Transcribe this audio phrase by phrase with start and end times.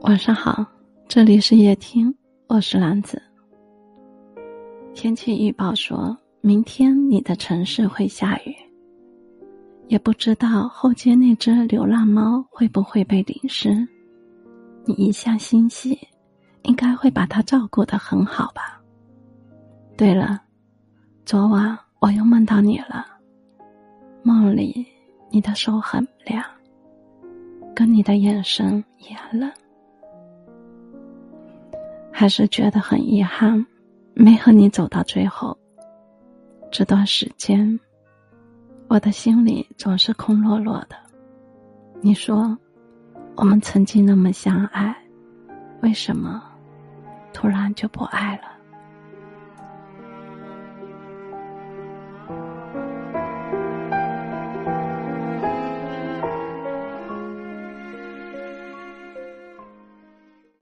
[0.00, 0.64] 晚上好，
[1.08, 2.14] 这里是夜听，
[2.46, 3.20] 我是兰子。
[4.94, 8.54] 天气预报说明天你的城市会下雨，
[9.88, 13.86] 也不知道后街那只流浪猫会不会被淋湿。
[14.84, 15.98] 你一向心细，
[16.62, 18.80] 应该会把它照顾的很好吧？
[19.96, 20.40] 对了，
[21.24, 23.06] 昨晚我又梦到你了，
[24.22, 24.86] 梦里
[25.30, 26.44] 你的手很凉，
[27.74, 29.50] 跟你的眼神也冷。
[32.12, 33.66] 还是觉得很遗憾，
[34.14, 35.58] 没和你走到最后。
[36.70, 37.78] 这段时间，
[38.88, 40.96] 我的心里总是空落落的。
[42.00, 42.56] 你说，
[43.36, 44.96] 我们曾经那么相爱，
[45.82, 46.42] 为什么
[47.32, 48.44] 突然就不爱了？